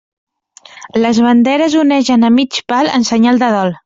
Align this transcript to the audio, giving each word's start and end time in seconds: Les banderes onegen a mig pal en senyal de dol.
Les 1.03 1.19
banderes 1.25 1.75
onegen 1.81 2.25
a 2.31 2.31
mig 2.39 2.59
pal 2.73 2.91
en 2.99 3.07
senyal 3.11 3.43
de 3.45 3.51
dol. 3.57 3.75